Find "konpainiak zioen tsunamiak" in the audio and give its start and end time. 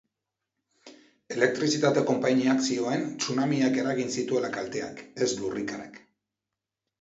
2.07-3.77